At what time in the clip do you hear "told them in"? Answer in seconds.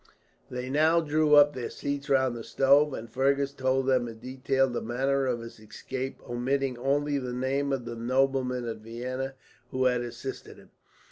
3.53-4.17